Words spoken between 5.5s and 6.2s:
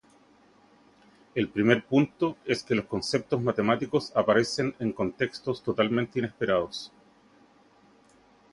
totalmente